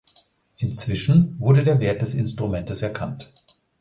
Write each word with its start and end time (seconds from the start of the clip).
Inzwischen 0.57 1.39
wurde 1.39 1.63
der 1.63 1.79
Wert 1.79 2.01
des 2.01 2.15
Instrumentes 2.15 2.81
erkannt. 2.81 3.31